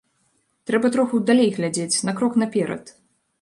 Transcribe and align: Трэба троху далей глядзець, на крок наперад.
Трэба 0.69 0.89
троху 0.95 1.19
далей 1.29 1.51
глядзець, 1.59 2.01
на 2.09 2.17
крок 2.21 2.41
наперад. 2.45 2.83